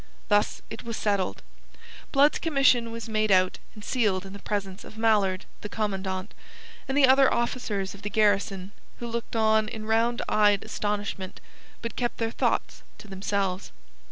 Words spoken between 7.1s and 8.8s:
officers of the garrison,